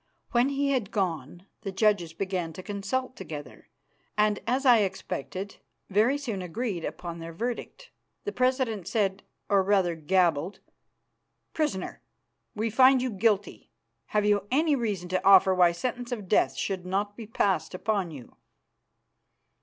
When 0.31 0.49
he 0.49 0.71
had 0.71 0.89
gone 0.89 1.45
the 1.61 1.71
judges 1.71 2.11
began 2.11 2.53
to 2.53 2.63
consult 2.63 3.15
together, 3.15 3.69
and, 4.17 4.39
as 4.47 4.65
I 4.65 4.79
expected, 4.79 5.57
very 5.91 6.17
soon 6.17 6.41
agreed 6.41 6.83
upon 6.83 7.19
their 7.19 7.31
verdict. 7.31 7.91
The 8.23 8.31
president 8.31 8.87
said, 8.87 9.21
or 9.47 9.61
rather 9.61 9.93
gabbled, 9.93 10.59
"Prisoner, 11.53 12.01
we 12.55 12.71
find 12.71 12.99
you 12.99 13.11
guilty. 13.11 13.69
Have 14.07 14.25
you 14.25 14.47
any 14.49 14.75
reason 14.75 15.07
to 15.09 15.23
offer 15.23 15.53
why 15.53 15.71
sentence 15.71 16.11
of 16.11 16.27
death 16.27 16.55
should 16.57 16.83
not 16.83 17.15
be 17.15 17.27
passed 17.27 17.75
upon 17.75 18.09
you?" 18.09 18.35